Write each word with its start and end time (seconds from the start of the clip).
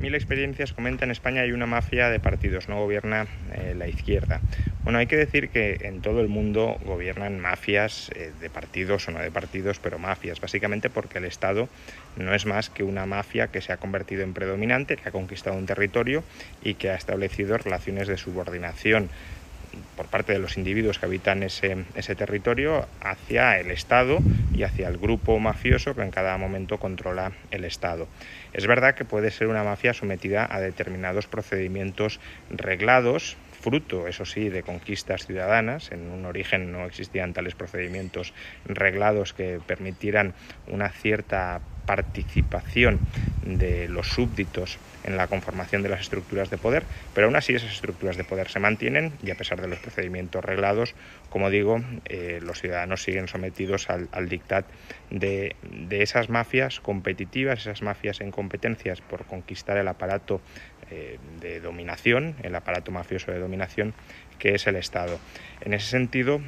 Mil 0.00 0.14
experiencias 0.14 0.72
comenta 0.72 1.04
en 1.04 1.10
España 1.10 1.42
hay 1.42 1.52
una 1.52 1.66
mafia 1.66 2.08
de 2.08 2.18
partidos, 2.20 2.70
no 2.70 2.76
gobierna 2.76 3.26
eh, 3.52 3.74
la 3.76 3.86
izquierda. 3.86 4.40
Bueno, 4.82 4.98
hay 4.98 5.06
que 5.06 5.16
decir 5.16 5.50
que 5.50 5.76
en 5.82 6.00
todo 6.00 6.22
el 6.22 6.28
mundo 6.28 6.78
gobiernan 6.86 7.38
mafias 7.38 8.10
eh, 8.14 8.32
de 8.40 8.48
partidos 8.48 9.06
o 9.08 9.10
no 9.10 9.20
de 9.20 9.30
partidos, 9.30 9.78
pero 9.78 9.98
mafias, 9.98 10.40
básicamente 10.40 10.88
porque 10.88 11.18
el 11.18 11.26
Estado 11.26 11.68
no 12.16 12.34
es 12.34 12.46
más 12.46 12.70
que 12.70 12.82
una 12.82 13.04
mafia 13.04 13.48
que 13.48 13.60
se 13.60 13.74
ha 13.74 13.76
convertido 13.76 14.22
en 14.22 14.32
predominante, 14.32 14.96
que 14.96 15.06
ha 15.06 15.12
conquistado 15.12 15.58
un 15.58 15.66
territorio 15.66 16.24
y 16.62 16.74
que 16.74 16.88
ha 16.88 16.94
establecido 16.94 17.58
relaciones 17.58 18.08
de 18.08 18.16
subordinación 18.16 19.10
por 19.96 20.06
parte 20.06 20.32
de 20.32 20.38
los 20.38 20.56
individuos 20.56 20.98
que 20.98 21.06
habitan 21.06 21.42
ese, 21.42 21.84
ese, 21.94 22.14
territorio 22.14 22.86
hacia 23.00 23.58
el 23.58 23.70
Estado 23.70 24.18
y 24.54 24.62
hacia 24.62 24.88
el 24.88 24.98
grupo 24.98 25.38
mafioso 25.38 25.94
que 25.94 26.02
en 26.02 26.10
cada 26.10 26.36
momento 26.38 26.78
controla 26.78 27.32
el 27.50 27.64
Estado. 27.64 28.08
Es 28.52 28.66
verdad 28.66 28.94
que 28.94 29.04
puede 29.04 29.30
ser 29.30 29.48
una 29.48 29.64
mafia 29.64 29.94
sometida 29.94 30.48
a 30.50 30.60
determinados 30.60 31.26
procedimientos 31.26 32.20
reglados, 32.50 33.36
fruto, 33.60 34.06
eso 34.08 34.24
sí, 34.24 34.48
de 34.48 34.62
conquistas 34.62 35.26
ciudadanas. 35.26 35.92
En 35.92 36.10
un 36.10 36.24
origen 36.24 36.72
no 36.72 36.86
existían 36.86 37.32
tales 37.32 37.54
procedimientos 37.54 38.32
reglados 38.64 39.32
que 39.32 39.60
permitieran 39.66 40.34
una 40.66 40.88
cierta 40.90 41.60
participación 41.86 43.00
de 43.42 43.88
los 43.88 44.08
súbditos 44.08 44.78
en 45.02 45.16
la 45.16 45.26
conformación 45.26 45.82
de 45.82 45.88
las 45.88 46.00
estructuras 46.02 46.50
de 46.50 46.58
poder, 46.58 46.84
pero 47.14 47.26
aún 47.26 47.36
así 47.36 47.54
esas 47.54 47.72
estructuras 47.72 48.16
de 48.16 48.24
poder 48.24 48.48
se 48.48 48.60
mantienen 48.60 49.12
y 49.22 49.30
a 49.30 49.34
pesar 49.34 49.60
de 49.60 49.66
los 49.66 49.78
procedimientos 49.78 50.44
reglados, 50.44 50.94
como 51.30 51.50
digo, 51.50 51.80
eh, 52.04 52.38
los 52.42 52.60
ciudadanos 52.60 53.02
siguen 53.02 53.28
sometidos 53.28 53.88
al, 53.88 54.08
al 54.12 54.28
dictat 54.28 54.66
de, 55.10 55.56
de, 55.62 56.02
esas 56.02 56.28
mafias 56.28 56.80
competitivas, 56.80 57.60
esas 57.60 57.82
mafias 57.82 58.20
en 58.20 58.30
competencias 58.30 59.00
por 59.00 59.24
conquistar 59.24 59.76
el 59.78 59.88
aparato 59.88 60.40
eh, 60.90 61.18
de 61.40 61.60
dominación, 61.60 62.36
el 62.42 62.54
aparato 62.54 62.90
mafioso 62.90 63.32
de 63.32 63.38
dominación 63.38 63.94
que 64.38 64.54
es 64.54 64.66
el 64.66 64.76
Estado. 64.76 65.18
En 65.60 65.74
ese 65.74 65.86
sentido, 65.86 66.40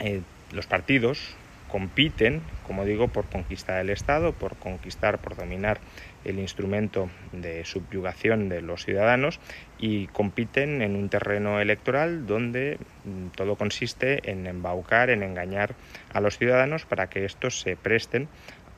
eh, 0.00 0.22
los 0.52 0.66
partidos, 0.66 1.36
compiten, 1.68 2.42
como 2.62 2.84
digo, 2.84 3.08
por 3.08 3.28
conquistar 3.28 3.78
el 3.80 3.90
Estado, 3.90 4.32
por 4.32 4.56
conquistar, 4.56 5.20
por 5.20 5.36
dominar 5.36 5.80
el 6.24 6.38
instrumento 6.38 7.10
de 7.30 7.64
subyugación 7.64 8.48
de 8.48 8.62
los 8.62 8.84
ciudadanos 8.84 9.38
y 9.78 10.06
compiten 10.08 10.82
en 10.82 10.96
un 10.96 11.10
terreno 11.10 11.60
electoral 11.60 12.26
donde 12.26 12.78
mm, 13.04 13.28
todo 13.28 13.56
consiste 13.56 14.30
en 14.30 14.46
embaucar, 14.46 15.10
en 15.10 15.22
engañar 15.22 15.76
a 16.12 16.20
los 16.20 16.38
ciudadanos 16.38 16.86
para 16.86 17.08
que 17.08 17.24
estos 17.24 17.60
se 17.60 17.76
presten 17.76 18.28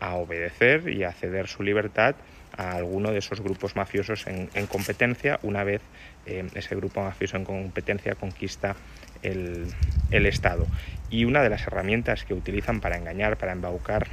a 0.00 0.16
obedecer 0.16 0.88
y 0.88 1.04
a 1.04 1.12
ceder 1.12 1.47
su 1.47 1.62
libertad 1.62 2.16
a 2.60 2.72
alguno 2.72 3.10
de 3.10 3.19
esos 3.19 3.41
grupos 3.41 3.75
mafiosos 3.75 4.26
en, 4.26 4.50
en 4.53 4.66
competencia 4.66 5.41
una 5.43 5.65
vez 5.65 5.81
eh, 6.26 6.47
ese 6.54 6.76
grupo 6.76 7.03
mafioso 7.03 7.38
en 7.38 7.44
competencia 7.44 8.15
conquista 8.15 8.76
el, 9.22 9.66
el, 10.10 10.26
Estado. 10.26 10.66
Y 11.09 11.25
una 11.25 11.43
de 11.43 11.48
las 11.48 11.66
herramientas 11.66 12.25
que 12.25 12.34
utilizan 12.34 12.81
para 12.81 12.98
engañar, 12.98 13.38
para 13.38 13.53
embaucar 13.53 14.09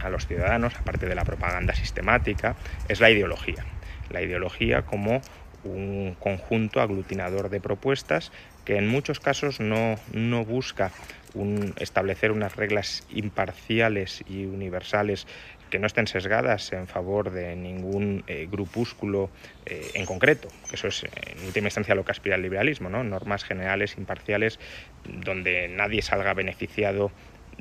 a 0.00 0.10
los 0.10 0.26
ciudadanos, 0.26 0.74
aparte 0.76 1.06
de 1.06 1.14
la 1.14 1.24
propaganda 1.24 1.74
sistemática, 1.74 2.56
es 2.88 3.00
la 3.00 3.10
ideología. 3.10 3.64
La 4.10 4.20
ideología 4.20 4.82
como 4.82 5.22
un 5.64 6.14
conjunto 6.20 6.82
aglutinador 6.82 7.48
de 7.48 7.60
propuestas 7.60 8.32
que 8.66 8.76
en 8.76 8.86
muchos 8.86 9.18
casos 9.18 9.60
no, 9.60 9.96
no 10.12 10.44
busca 10.44 10.90
un, 11.34 11.74
establecer 11.78 12.32
unas 12.32 12.56
reglas 12.56 13.06
imparciales 13.10 14.24
y 14.28 14.44
universales 14.46 15.26
que 15.70 15.78
no 15.78 15.86
estén 15.86 16.06
sesgadas 16.06 16.72
en 16.72 16.86
favor 16.86 17.30
de 17.30 17.54
ningún 17.54 18.24
eh, 18.26 18.48
grupúsculo 18.50 19.30
eh, 19.66 19.90
en 19.94 20.06
concreto, 20.06 20.48
eso 20.72 20.88
es 20.88 21.04
en 21.04 21.46
última 21.46 21.66
instancia 21.66 21.94
lo 21.94 22.04
que 22.04 22.12
aspira 22.12 22.36
el 22.36 22.42
liberalismo, 22.42 22.88
¿no? 22.88 23.04
normas 23.04 23.44
generales, 23.44 23.96
imparciales, 23.98 24.58
donde 25.04 25.68
nadie 25.68 26.02
salga 26.02 26.32
beneficiado 26.34 27.12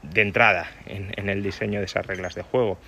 de 0.03 0.21
entrada 0.21 0.67
en, 0.85 1.11
en 1.17 1.29
el 1.29 1.43
diseño 1.43 1.79
de 1.79 1.85
esas 1.85 2.05
reglas 2.05 2.35
de 2.35 2.43
juego. 2.43 2.79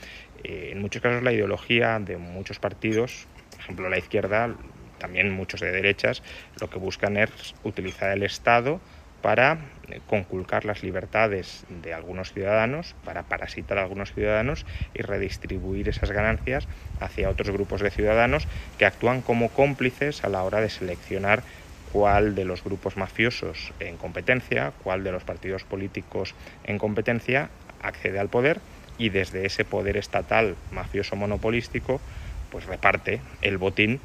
Eh, 0.44 0.69
en 0.72 0.81
muchos 0.81 1.01
casos 1.01 1.23
la 1.23 1.34
ideología 1.34 2.00
de 2.00 2.17
muchos 2.17 2.59
partidos, 2.59 3.28
por 3.51 3.59
ejemplo 3.59 3.90
la 3.90 3.97
izquierda, 3.97 4.56
también 5.00 5.31
muchos 5.31 5.61
de 5.61 5.72
derechas, 5.72 6.23
lo 6.59 6.69
que 6.69 6.78
buscan 6.78 7.17
es 7.17 7.56
utilizar 7.63 8.11
el 8.11 8.23
Estado 8.23 8.79
para 9.22 9.57
eh, 9.88 10.00
conculcar 10.07 10.66
las 10.66 10.84
libertades 10.84 11.66
de 11.69 11.94
algunos 11.94 12.31
ciudadanos, 12.31 12.96
para 13.03 13.24
parasitar 13.24 13.78
a 13.78 13.84
algunos 13.84 14.13
ciudadanos 14.13 14.66
y 14.94 15.02
redistribuir 15.02 15.90
esas 15.90 16.12
ganancias 16.12 16.68
hacia 17.00 17.29
otros 17.29 17.50
grupos 17.52 17.81
de 17.81 17.91
ciudadanos 17.91 18.47
que 18.78 18.85
actúan 18.85 19.22
como 19.22 19.50
cómplices 19.50 20.24
a 20.24 20.29
la 20.29 20.44
hora 20.44 20.62
de 20.62 20.69
seleccionar 20.69 21.44
cuál 21.91 22.35
de 22.35 22.46
los 22.46 22.63
grupos 22.63 22.97
mafiosos 22.97 23.74
en 23.79 23.97
competencia, 23.97 24.74
cuál 24.84 25.03
de 25.03 25.12
los 25.12 25.24
partidos 25.24 25.63
políticos 25.63 26.35
en 26.63 26.78
competencia 26.78 27.50
accede 27.81 28.19
al 28.19 28.29
poder 28.29 28.59
y 28.97 29.09
desde 29.09 29.46
ese 29.46 29.66
poder 29.66 29.97
estatal 29.97 30.56
mafioso 30.72 31.16
monopolístico 31.16 32.00
pues 32.52 32.66
reparte 32.66 33.22
el 33.41 33.58
botín 33.58 34.00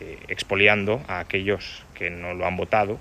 eh, 0.00 0.18
expoliando 0.28 1.00
a 1.08 1.20
aquellos 1.20 1.84
que 1.94 2.10
no 2.10 2.34
lo 2.34 2.46
han 2.46 2.56
votado 2.56 2.98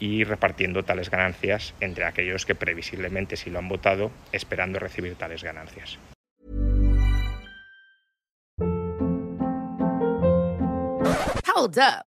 y 0.00 0.24
repartiendo 0.24 0.84
tales 0.84 1.10
ganancias 1.10 1.74
entre 1.80 2.04
aquellos 2.04 2.46
que 2.46 2.54
previsiblemente 2.54 3.36
sí 3.36 3.50
lo 3.50 3.58
han 3.58 3.68
votado 3.68 4.10
esperando 4.32 4.78
recibir 4.78 5.14
tales 5.16 5.42
ganancias. 5.42 5.98